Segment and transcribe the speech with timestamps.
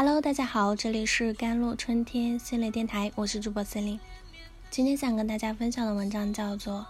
[0.00, 3.98] Hello，大家好，这里是甘露春天心理电台，我是主播森林。
[4.70, 6.82] 今天想跟大家分享的文章叫做《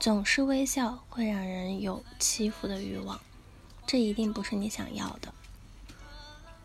[0.00, 3.16] 总是微笑会让人有欺负的欲望》，
[3.86, 5.32] 这一定不是你想要的。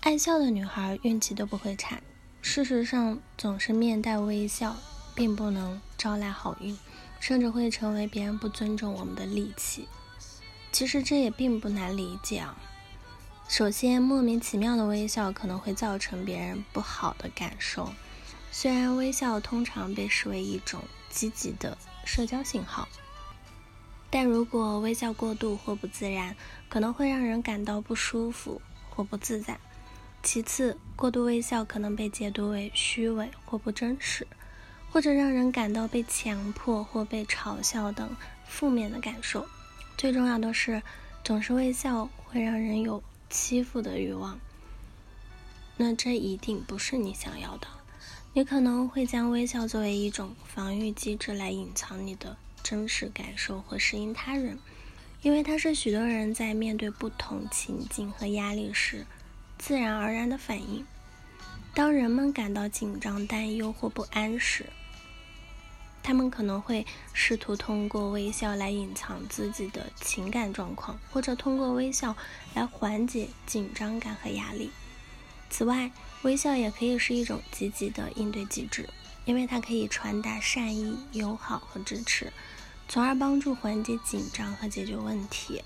[0.00, 2.00] 爱笑的女孩运气都不会差。
[2.40, 4.74] 事实上，总是面带微笑，
[5.14, 6.74] 并不能招来好运，
[7.20, 9.86] 甚至会成为别人不尊重我们的利器。
[10.72, 12.56] 其实这也并不难理解啊。
[13.50, 17.92] 首先，莫名其妙的微笑可能会造成别人不好的感受。
[18.52, 22.88] 虽然微笑通常被视为一种积极的社交信号，
[24.08, 26.36] 但如果微笑过度或不自然，
[26.68, 29.58] 可能会让人感到不舒服或不自在。
[30.22, 34.28] 其次，过度微笑可能被解读为虚伪或不真实，
[34.92, 39.44] 或者让人感到被强迫或被嘲笑等负面的感受。
[39.96, 40.80] 最重要的是，
[41.24, 43.02] 总是微笑会让人有。
[43.30, 44.40] 欺负的欲望，
[45.76, 47.68] 那这一定不是你想要的。
[48.32, 54.58] 你可能会将微笑作为一种防御机制来隐藏你的真实感受或适应他人，
[55.22, 59.06] 因为它是许多人在面对不同情境和压力时
[59.58, 60.84] 自然而然的反应。
[61.72, 64.66] 当人们感到紧张、担忧或不安时，
[66.02, 72.16] 他们可能会试图通过微笑来隐藏自己的情感状况，或者通过微笑
[72.54, 74.70] 来缓解紧张感和压力。
[75.50, 75.90] 此外，
[76.22, 78.88] 微笑也可以是一种积极的应对机制，
[79.24, 82.32] 因为它可以传达善意、友好和支持，
[82.88, 85.62] 从而帮助缓解紧张和解决问题。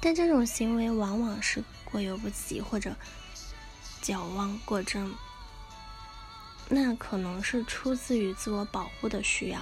[0.00, 2.94] 但这种行为往往是过犹不及，或者
[4.00, 5.14] 矫枉过正。
[6.74, 9.60] 那可能是出自于自我保护的需要，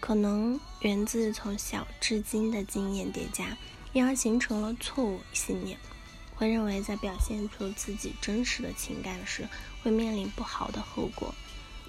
[0.00, 3.56] 可能源自从小至今的经验叠加，
[3.92, 5.78] 因而形成了错误信念，
[6.34, 9.48] 会认为在表现出自己真实的情感时，
[9.84, 11.32] 会面临不好的后果，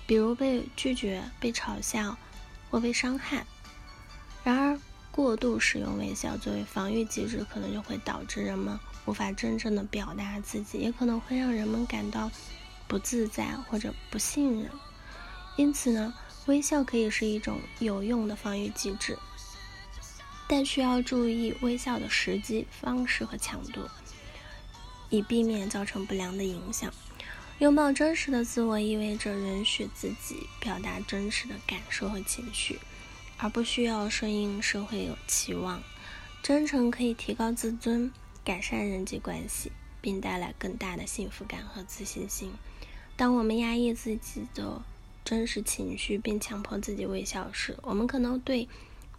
[0.05, 2.15] 比如被拒绝、被嘲笑
[2.69, 3.43] 或被伤害。
[4.43, 4.79] 然而，
[5.11, 12.29] 过度使用微笑作为防御机制，可能就会导致人们无法真正的表达自己，也可能会让人们感到。
[12.87, 14.71] 不自在或者不信任，
[15.57, 16.13] 因此呢，
[16.45, 19.17] 微笑可以是一种有用的防御机制，
[20.47, 23.81] 但需要注意微笑的时机、方式和强度，
[25.09, 26.93] 以避免造成不良的影响。
[27.59, 32.79] 拥抱真实的自我意味着允许自己表达真实的感受和情绪，
[33.37, 35.83] 而不需要顺应社会有期望。
[36.41, 38.11] 真诚可以提高自尊，
[38.45, 39.71] 改善人际关系。
[39.99, 42.53] 并带来更大的幸福感和自信心。
[43.17, 44.83] 当我们压抑自己的
[45.25, 48.69] 真实情绪，并强迫自己微笑时，我们可能对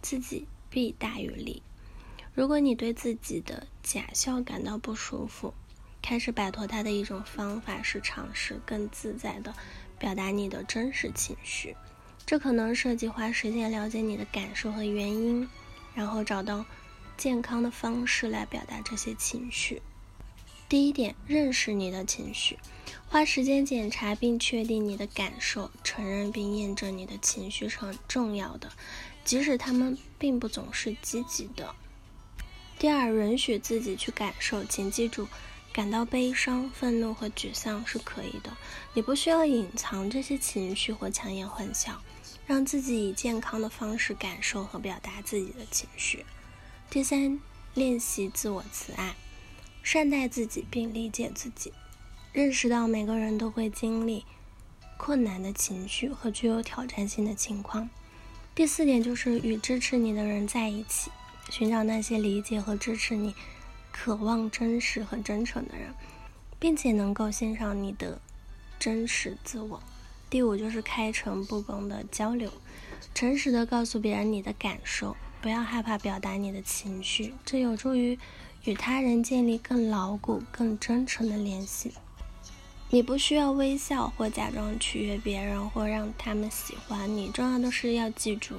[0.01, 1.61] 自己弊大于利。
[2.33, 5.53] 如果你对自己的假笑感到不舒服，
[6.01, 9.53] 开始摆脱它的一种方法是尝试更自在的
[9.99, 11.75] 表达你的真实情绪。
[12.25, 15.49] 这可能涉及花时间了解你的感受和原因，
[15.93, 16.65] 然后找到
[17.17, 19.81] 健康的方式来表达这些情绪。
[20.69, 22.59] 第一点，认识你的情绪，
[23.07, 28.71] 花时间检查并确定你的感受，承认并验证你的情绪是很重要的，
[29.25, 31.73] 即使他们并不总是积极的。
[32.77, 35.27] 第二，允许自己去感受，请记住，
[35.73, 38.55] 感到悲伤、愤怒和沮丧是可以的，
[38.93, 41.99] 你不需要隐藏这些情绪或强颜欢笑，
[42.45, 46.23] 让自己以健康的方式感受和表达自己的情绪。
[46.91, 47.39] 第三，
[47.73, 49.15] 练习自我慈爱。
[49.81, 51.73] 善待自己并理解自己，
[52.31, 54.25] 认识到每个人都会经历
[54.97, 57.89] 困难的情绪和具有挑战性的情况。
[58.53, 61.09] 第四点就是与支持你的人在一起，
[61.49, 63.33] 寻找那些理解和支持你、
[63.91, 65.93] 渴望真实和真诚的人，
[66.59, 68.21] 并且能够欣赏你的
[68.77, 69.81] 真实自我。
[70.29, 72.51] 第五就是开诚布公的交流，
[73.15, 78.17] 诚实的告诉别人你的感受，不要害怕表达你的情绪，这有助于。
[78.65, 81.93] 与他人建立更牢固、更真诚的联系。
[82.89, 87.29] 你不需要微笑或假装取悦别人，或让他们喜欢你。
[87.29, 88.55] 重要的是要记住，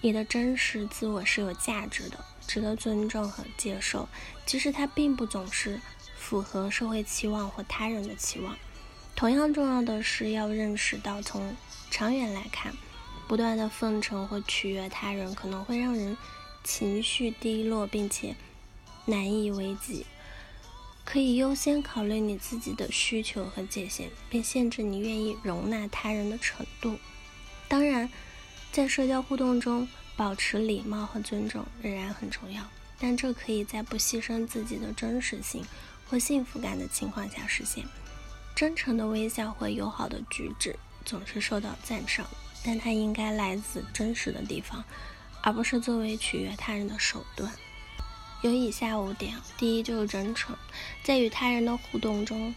[0.00, 2.18] 你的真实自我是有价值的，
[2.48, 4.08] 值得尊重和接受，
[4.44, 5.80] 即使它并不总是
[6.16, 8.56] 符合社会期望或他人的期望。
[9.14, 11.54] 同样重要的是要认识到，从
[11.92, 12.74] 长远来看，
[13.28, 16.16] 不断的奉承或取悦他人可能会让人
[16.64, 18.34] 情绪低落，并且。
[19.04, 20.04] 难以为继，
[21.02, 26.98] 可以优先考虑你自己的需求和界限，并限制你愿意容纳他人的程度。
[27.68, 28.10] 当然，
[28.70, 32.62] 在社交互动中，保持礼貌和尊重仍然很重要，
[32.98, 35.64] 但这可以在不牺牲自己的真实性
[36.06, 37.82] 或幸福感的情况下实现。
[38.54, 42.26] 真诚的微笑或友好的举止总是受到赞赏，
[42.64, 44.84] 但它应该来自真实的地方，
[45.42, 47.52] 而不是作为取悦他人的手段。
[48.42, 50.56] 有以下五点：第一，就是真诚，
[51.02, 52.54] 在与他人的互动中，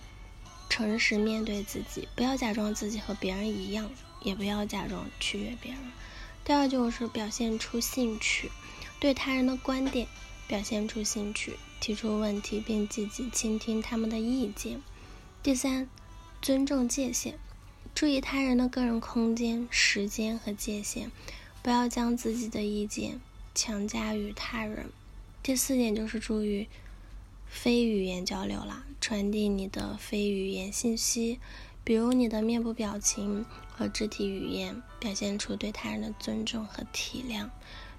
[0.69, 3.89] 诚实面对自己，不要假装自己和别人一样，
[4.21, 5.81] 也不要假装取悦别人。
[6.44, 8.51] 第二，就是表现出兴趣，
[9.00, 10.07] 对他人的观点
[10.47, 14.81] 表现出兴趣，提出问题并积极倾听他们的意见。
[15.42, 15.89] 第三，
[16.42, 17.39] 尊重界限，
[18.01, 21.12] 注意他人的个人空间、时间和界限，
[21.62, 23.21] 不要将自己的意见
[23.53, 24.89] 强加于他人。
[25.44, 26.68] 第四点就是注意
[27.45, 31.39] 非语言交流了，传递你的非语言信息，
[31.83, 37.51] 比如你的面部表情和肢体语言，表现出对他人的尊重和体谅。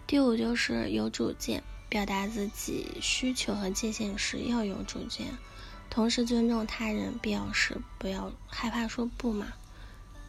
[0.09, 5.29] 第五就是有主见，表达自己需求和界限时要有主见，
[5.89, 9.53] 同时尊重他人，必要时不要害怕说不嘛。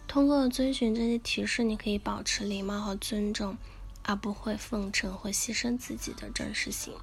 [0.07, 3.57] 通过遵循这些提示，你可以保持礼貌和尊重。
[4.05, 6.93] 而不会奉承或牺牲自己的真实性。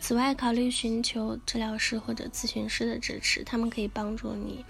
[0.00, 4.64] 此外，考虑寻求治疗师或者咨询师的支持，他们可以帮助你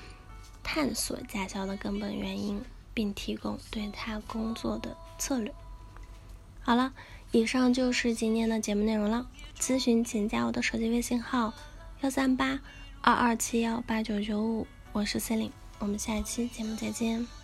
[0.65, 2.61] 探索驾校的根本原因，
[2.93, 5.55] 并提供对他工作的策略。
[6.61, 6.93] 好了，
[7.31, 9.29] 以上就是今天的节目内容了。
[9.57, 11.55] 咨询请加我的手机微信号：
[12.01, 12.59] 幺三八
[13.01, 17.40] 二二七幺八九九五，我是 Celine，我们下期节目再见。